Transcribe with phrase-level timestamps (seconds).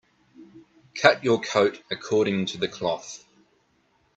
[0.95, 3.23] Cut your coat according to the cloth.